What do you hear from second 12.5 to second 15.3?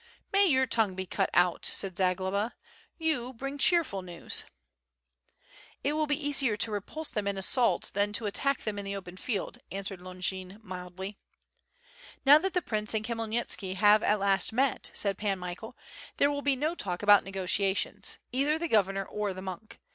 the prince and Khmyelnitski have at last met/' said